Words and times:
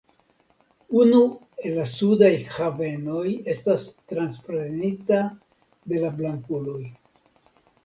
Unu 1.01 1.19
el 1.67 1.75
la 1.79 1.85
sudaj 1.89 2.31
havenoj 2.55 3.27
estas 3.55 3.87
transprenita 4.15 5.23
de 5.95 6.03
la 6.07 6.13
blankuloj. 6.19 6.83